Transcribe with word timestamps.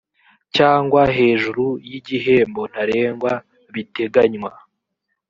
cyangwa 0.55 1.01
hejuru 1.17 1.65
y 1.89 1.91
igihembo 1.99 2.61
ntarengwa 2.71 3.31
biteganywa 3.73 4.51